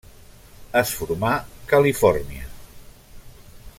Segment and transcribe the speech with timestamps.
[0.79, 1.33] Es formà
[1.73, 2.49] Califòrnia.